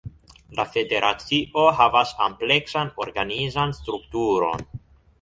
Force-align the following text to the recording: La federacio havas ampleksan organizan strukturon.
La 0.59 0.63
federacio 0.75 1.67
havas 1.81 2.15
ampleksan 2.29 2.93
organizan 3.09 3.79
strukturon. 3.85 4.71